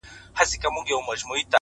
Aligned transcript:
دا 0.03 0.03
بېچاره 0.49 0.71
به 0.75 0.81
ښايي 0.87 1.01
مړ 1.07 1.17
وي.! 1.29 1.41